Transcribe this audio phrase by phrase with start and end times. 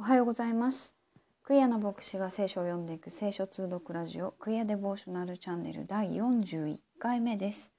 [0.00, 0.94] おはようございます。
[1.42, 7.70] クイアの牧師が聖書を読んでいく聖書通読ラジオクイアデボーショナルチャンネル第41回目です。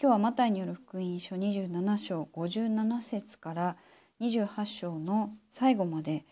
[0.00, 3.76] 今日はマタイによる福音書27章57節から
[4.22, 6.24] 28章の最後まで、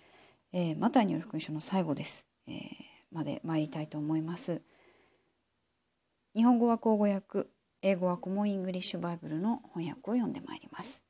[0.55, 2.57] えー、マタイによる福音書の最後です、えー、
[3.13, 4.63] まで参りたいと思います。
[6.35, 7.45] 日本語は口語訳
[7.83, 11.05] 英語はコモンイングリッシュバイブルの翻訳を読んでまいります。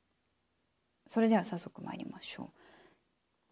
[1.06, 2.63] それでは早速参りましょう。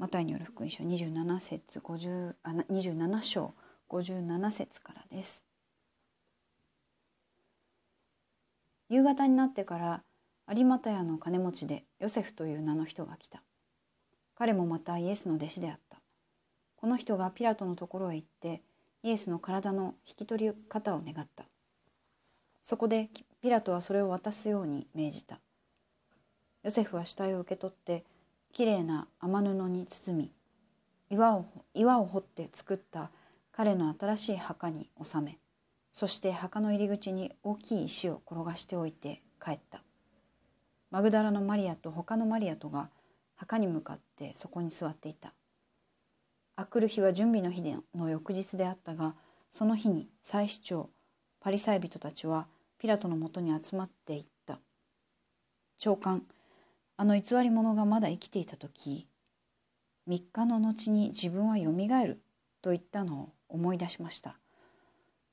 [0.02, 3.54] マタイによる福音書27節50あ27章
[3.88, 5.44] 57節からです。
[8.88, 10.02] 夕方になってから
[10.52, 13.44] 有股屋の金持ちでヨセフという名の人が来た。
[14.34, 16.00] 彼もまたイエスの弟子であった。
[16.74, 18.60] この人がピラトのところへ行って
[19.04, 21.44] イエスの体の引き取り方を願った。
[22.64, 23.08] そこで
[23.40, 25.38] ピラトはそれを渡すように命じた。
[26.64, 28.04] ヨセフは死体を受け取って
[28.52, 30.30] きれいな雨布に包み
[31.10, 33.10] 岩を岩を掘って作った
[33.52, 35.38] 彼の新しい墓に収め
[35.92, 39.82] そして墓の入り口に大きい石を転がしておいて帰った。
[40.90, 42.88] マグダラのマリアと他のマリアとが
[43.34, 45.32] 墓に向かってそこに座っていた。
[46.56, 47.62] あくる日は準備の日
[47.94, 49.14] の翌日であったが
[49.50, 50.90] その日に祭司長
[51.40, 52.46] パリサイ人たちは
[52.78, 54.58] ピラトのもとに集まっていった。
[55.78, 56.22] 長官
[57.02, 59.08] あの偽り者がまだ生きていた時
[60.08, 62.22] 3日の後に自分はよみがえる
[62.62, 64.38] と言ったのを思い出しました。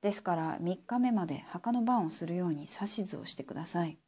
[0.01, 3.99] ですから3日目まで墓の番をするように指図をしてください。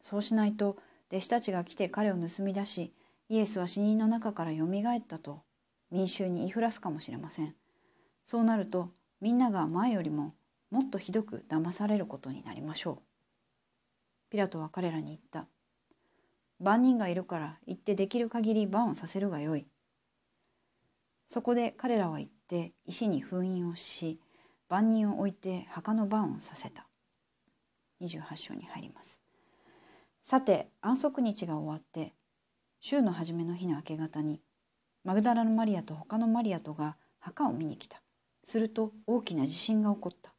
[0.00, 2.92] そうしないと弟子たちが来て彼を盗み出し
[3.28, 5.44] イエスは死人の中からよみがえったと
[5.92, 7.54] 民衆に言いふらすかもしれません。
[8.24, 10.34] そうなるとみんなが前よりも
[10.72, 13.02] もっとひどく騙されることになりましょう。
[14.28, 15.46] ピラトは彼らに言った。
[16.60, 19.66] 万人がいるから行ってできる限り番をさせるがよい。
[21.28, 24.20] そこで彼らは行って石に封印をし
[24.68, 26.86] 万人を置いて墓の番をさせた。
[28.00, 29.20] 28章に入ります。
[30.24, 32.14] さて安息日が終わって
[32.80, 34.40] 週の初めの日の明け方に
[35.04, 38.00] マグダラのマリアと他のマリアとが墓を見に来た。
[38.44, 40.32] すると大きな地震が起こった。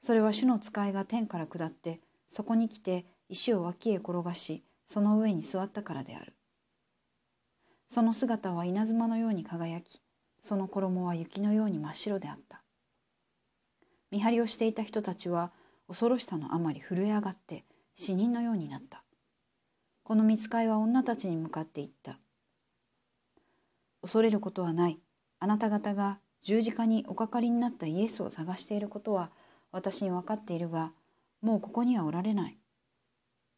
[0.00, 6.34] それは主の使いが天から下ってそこに来て石を脇へ転がしその上に座ったからである。
[7.88, 10.00] その姿は稲妻のように輝き、
[10.40, 12.62] その衣は雪のように真っ白であった。
[14.10, 15.52] 見張りをしていた人たちは
[15.88, 17.64] 恐ろしさのあまり震え上がって
[17.94, 19.02] 死人のようになった。
[20.02, 22.18] この見つかいは女たちに向かって言った。
[24.02, 25.00] 恐れることはない。
[25.40, 29.30] あなた方が十字架におかかりになったイエスを探していることは
[29.72, 30.92] 私に分かっているが、
[31.42, 32.58] もうここにはおられない。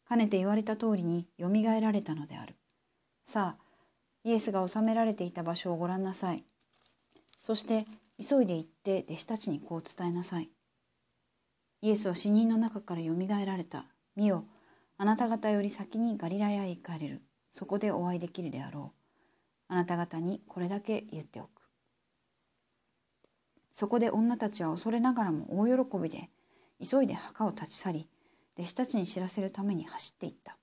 [0.09, 2.55] かねて言われた通りによみがえられたのである。
[3.25, 3.63] さあ、
[4.23, 6.43] イエスが収められていた場所をご覧なさい。
[7.39, 7.85] そして
[8.19, 10.49] 急いで行って弟子たちにこう伝えなさい。
[11.83, 13.85] イエスは死人の中からよみがえられた。
[14.15, 14.45] 見よ、
[14.97, 17.21] あなた方より先にガリラヤへ行かれる。
[17.51, 18.93] そこでお会いできるであろ
[19.69, 19.73] う。
[19.73, 21.49] あなた方にこれだけ言っておく。
[23.71, 26.31] そこで女たちは恐れながらも大喜びで
[26.83, 28.09] 急いで墓を立ち去り
[28.57, 30.57] 弟子たちに知らせるために走っていった。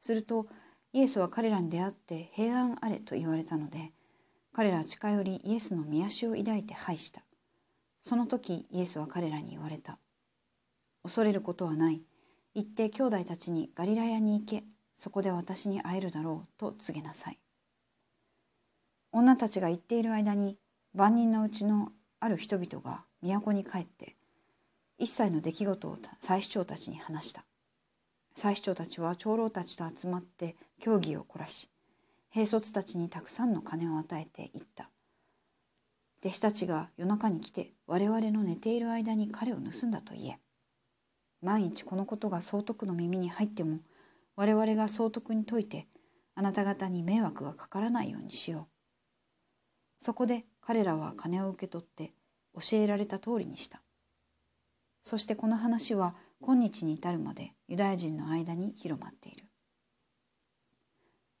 [0.00, 0.46] すると
[0.92, 3.92] イエスは彼らに出会って平安あれと言われたので
[4.52, 7.22] 彼らは近寄りイエスの見足を抱いて拝した。
[8.02, 9.98] その時イエスは彼らに言われた。
[11.02, 12.02] 恐れることはない。
[12.54, 14.64] 行って兄弟たちにガリラヤに行け。
[14.96, 17.38] そこで私に会えるだろうと告げなさい。
[19.10, 20.58] 女たちが言っている間に
[20.94, 24.16] 万人のうちのある人々が都に帰って
[25.02, 27.44] 一切の出来事を祭司長たちに話した。
[28.36, 31.68] 祭司長たちは長老たちと集まって協議を凝らし、
[32.30, 34.90] 兵卒たちにたくさんの金を与えていった。
[36.20, 40.38] 弟子たちが夜中に来て我々の寝ている間に彼を盗んだと言え。
[41.40, 43.80] 万一このことが総督の耳に入っても
[44.36, 45.88] 我々が総督に説いて
[46.36, 48.68] あなた方に迷惑がかからないようにしよ
[50.00, 50.04] う。
[50.04, 52.12] そこで彼らは金を受け取って
[52.54, 53.82] 教えられた通りにした。
[55.02, 59.44] そしてこの話は今日に至るまでユダヤ人の間に広まっている。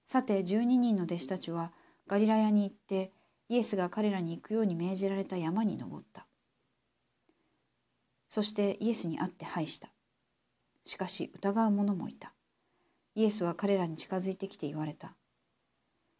[0.06, 1.72] さて12人の弟子たちは
[2.06, 3.12] ガリラヤに行って
[3.48, 6.26] イエスが彼らに行くように命じられた山に登った。
[8.28, 9.88] そしてイエスに会って拝した。
[10.84, 12.32] しかし疑う者もいた。
[13.14, 15.14] イエスは彼らに近づいてきて言われた。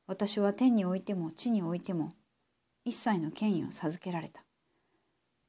[0.07, 2.13] 私は天においても地においても
[2.85, 4.45] 一切の権威を授けられた。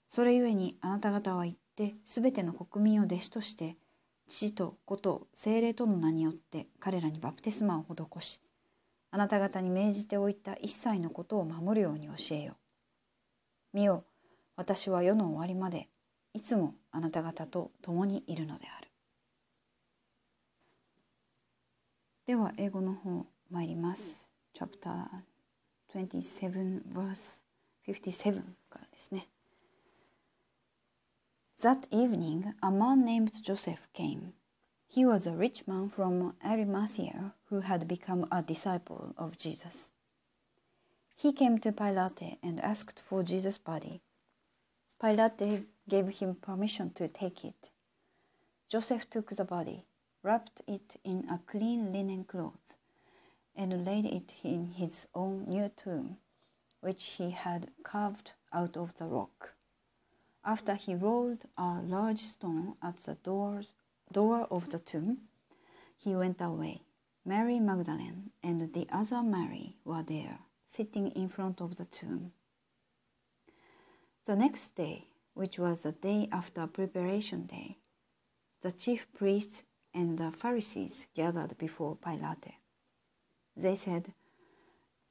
[0.09, 3.77] それゆえにあなた方は言ってすべての国民を弟子として
[4.27, 8.41] 父と子と精霊との名によって彼らにバプテスマを施し
[9.11, 12.55] あなた方に命じておいた一切のことを守るように教えよ。
[13.71, 14.05] 見よ、
[14.55, 15.87] 私は世の終わりまで
[16.33, 18.89] いつもあなた方と共にいるのである。
[22.25, 24.31] では英語の方参ります。
[24.57, 25.05] Chapter
[25.93, 27.43] 27 verse
[27.87, 28.41] 57
[28.71, 29.27] からですね。
[31.63, 34.33] That evening, a man named Joseph came.
[34.85, 39.89] He was a rich man from Arimathea who had become a disciple of Jesus.
[41.15, 44.01] He came to Pilate and asked for Jesus' body.
[45.01, 47.69] Pilate gave him permission to take it.
[48.67, 49.85] Joseph took the body,
[50.21, 52.75] wrapped it in a clean linen cloth,
[53.55, 56.17] and laid it in his own new tomb,
[56.81, 59.52] which he had carved out of the rock.
[60.45, 63.73] After he rolled a large stone at the doors
[64.11, 65.29] door of the tomb,
[65.97, 66.81] he went away.
[67.25, 72.33] Mary Magdalene and the other Mary were there, sitting in front of the tomb.
[74.25, 77.77] The next day, which was the day after preparation day,
[78.61, 79.63] the chief priests
[79.93, 82.55] and the Pharisees gathered before Pilate.
[83.55, 84.13] They said,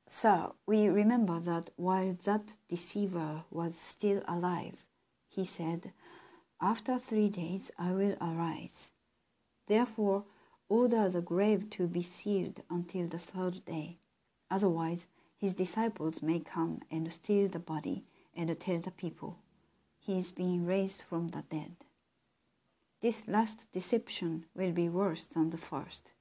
[0.06, 4.85] Sir, we remember that while that deceiver was still alive,
[5.34, 5.93] he said,
[6.61, 8.90] After three days I will arise.
[9.67, 10.25] Therefore,
[10.69, 13.99] order the grave to be sealed until the third day.
[14.50, 15.06] Otherwise,
[15.37, 18.05] his disciples may come and steal the body
[18.37, 19.38] and tell the people,
[19.99, 21.76] He is being raised from the dead.
[23.00, 26.12] This last deception will be worse than the first.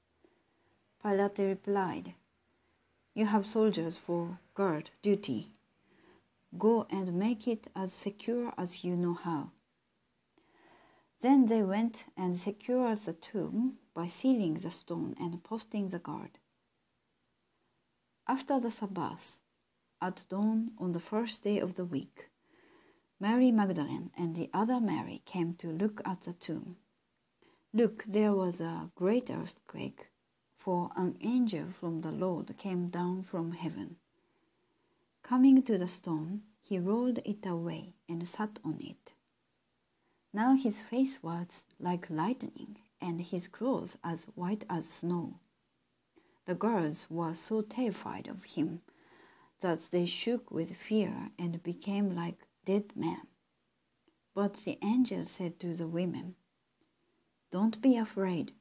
[1.04, 2.14] Pilate replied,
[3.14, 5.52] You have soldiers for guard duty.
[6.58, 9.52] Go and make it as secure as you know how.
[11.22, 16.40] Then they went and secured the tomb by sealing the stone and posting the guard.
[18.28, 19.40] After the Sabbath,
[20.02, 22.30] at dawn on the first day of the week,
[23.20, 26.78] Mary Magdalene and the other Mary came to look at the tomb.
[27.74, 30.10] Look, there was a great earthquake,
[30.58, 33.98] for an angel from the Lord came down from heaven.
[35.32, 39.14] Coming to the stone, he rolled it away and sat on it.
[40.34, 45.40] Now his face was like lightning, and his clothes as white as snow.
[46.48, 48.82] The girls were so terrified of him
[49.62, 53.22] that they shook with fear and became like dead men.
[54.36, 56.36] But the angel said to the women,
[57.54, 58.52] Don't be afraid.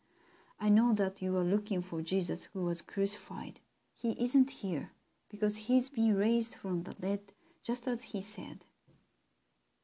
[0.60, 3.58] I know that you are looking for Jesus who was crucified.
[3.96, 4.92] He isn't here
[5.30, 7.20] because he's been raised from the dead
[7.64, 8.64] just as he said.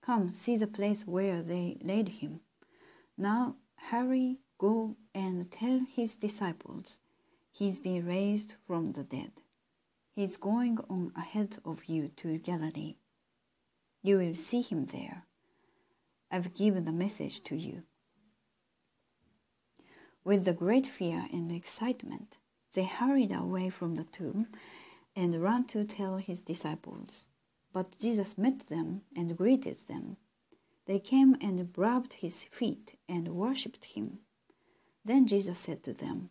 [0.02, 2.40] Come, see the place where they laid him.
[3.16, 6.98] Now hurry, go and tell his disciples
[7.52, 9.32] he's been raised from the dead.
[10.14, 12.96] He's going on ahead of you to Galilee.
[14.02, 15.24] You will see him there.
[16.30, 17.82] I've given the message to you.
[20.24, 22.38] With the great fear and excitement,
[22.72, 24.48] they hurried away from the tomb
[25.16, 27.24] and ran to tell his disciples.
[27.72, 30.18] But Jesus met them and greeted them.
[30.86, 34.20] They came and rubbed his feet and worshipped him.
[35.04, 36.30] Then Jesus said to them,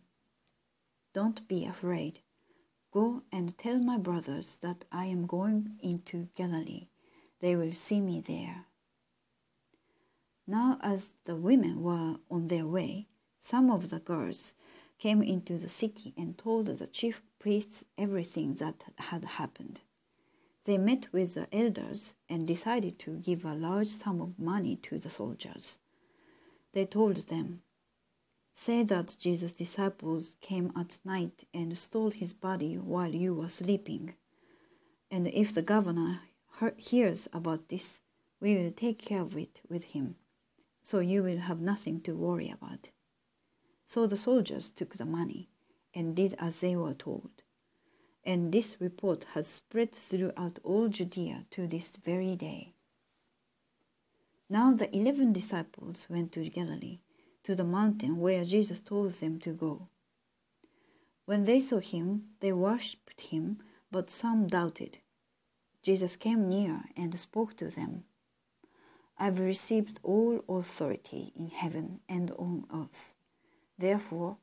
[1.12, 2.20] Don't be afraid.
[2.92, 6.88] Go and tell my brothers that I am going into Galilee.
[7.40, 8.66] They will see me there.
[10.46, 13.08] Now, as the women were on their way,
[13.38, 14.54] some of the girls
[14.98, 19.80] came into the city and told the chief priests everything that had happened.
[20.64, 24.98] They met with the elders and decided to give a large sum of money to
[24.98, 25.78] the soldiers.
[26.72, 27.62] They told them,
[28.52, 34.14] Say that Jesus' disciples came at night and stole his body while you were sleeping.
[35.10, 36.20] And if the governor
[36.78, 38.00] hears about this,
[38.40, 40.16] we will take care of it with him,
[40.82, 42.88] so you will have nothing to worry about.
[43.86, 45.48] So the soldiers took the money
[45.94, 47.30] and did as they were told
[48.26, 52.72] and this report has spread throughout all Judea to this very day.
[54.50, 56.98] Now the eleven disciples went to Galilee,
[57.44, 59.88] to the mountain where Jesus told them to go.
[61.24, 63.58] When they saw him, they worshipped him,
[63.92, 64.98] but some doubted.
[65.82, 68.04] Jesus came near and spoke to them.
[69.16, 73.14] I've received all authority in heaven and on earth.
[73.78, 74.36] Therefore,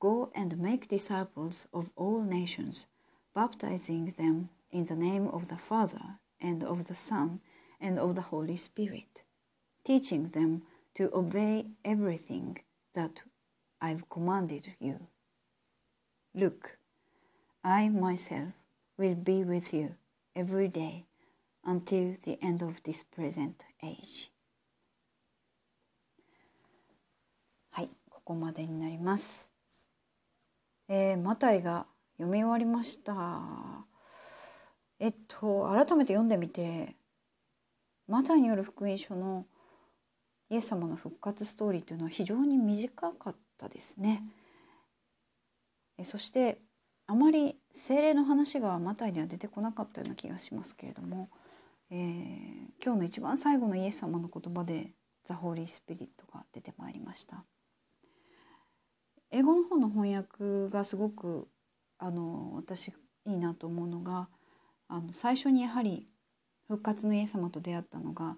[0.00, 2.86] go and make disciples of all nations,
[3.34, 7.40] baptizing them in the name of the Father, and of the Son,
[7.80, 9.22] and of the Holy Spirit,
[9.84, 10.62] teaching them
[10.94, 12.58] to obey everything
[12.94, 13.22] that
[13.80, 15.06] I've commanded you.
[16.34, 16.78] Look,
[17.64, 18.52] I myself
[18.96, 19.94] will be with you
[20.34, 21.06] every day
[21.64, 24.30] until the end of this present age.
[27.70, 28.07] はい。
[28.28, 29.50] こまでになります
[30.90, 31.86] えー、マタイが
[32.18, 33.14] 読み終わりました
[35.00, 36.96] えっと改めて読んでみて
[38.06, 39.46] マタイによる福音書の
[40.50, 44.22] イエス様の復活ストーリーというのは非常に短かったですね。
[45.98, 46.58] えそして
[47.06, 51.28] あまり精霊の話がマタイには出てこなかったような気がしますけれども、
[51.90, 54.92] えー、今日の一番最後のイエス様の言葉で
[55.24, 57.44] 「ザ・ホーリー・スピリット」が出てまいりました。
[59.30, 61.48] 英語の方の翻訳がすごく
[61.98, 62.88] あの私
[63.26, 64.28] いいなと思うのが
[64.88, 66.08] あの最初にやはり
[66.66, 68.36] 復活のイエス様と出会ったのが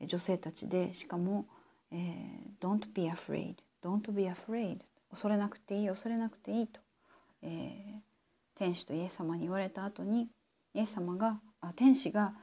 [0.00, 1.46] 女性たちでしかも、
[1.92, 4.78] えー、Don't be afraid Don't be afraid
[5.10, 6.80] 恐れなくていい恐れなくていいと、
[7.42, 10.28] えー、天使とイエス様に言われた後に
[10.74, 12.34] イエス様があ天使が、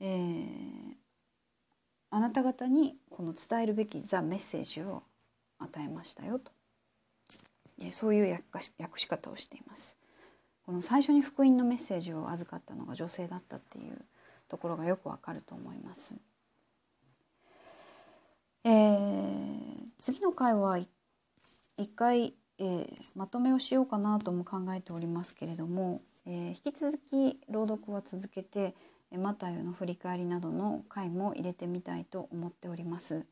[0.00, 0.94] えー、
[2.10, 5.04] あなた方にこの伝えるべきザ・メッセージを
[5.58, 6.55] 与えましたよと。
[7.90, 8.44] そういう
[8.78, 9.96] 訳し方をしています。
[10.64, 14.04] この最初に福音のメッセージを預かったのが女性だったっていう
[14.48, 16.14] ところがよくわかると思います。
[18.64, 28.74] えー、次の回は一回、えー、まとめをしようかなとも考えておりますけれども、えー、引き続き朗読は続けて
[29.16, 33.24] マタイの振り返りなどの回も入れてみたいと思っております。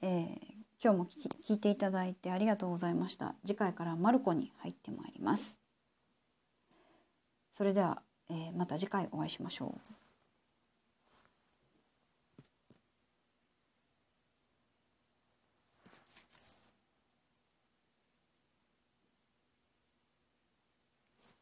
[0.00, 0.38] えー、
[0.82, 3.34] 今日も聞いていただいてありがとうございました。
[3.46, 5.58] 次回からマルコに入ってまいります。
[7.50, 10.05] それでは、えー、また次回お会いしましょう。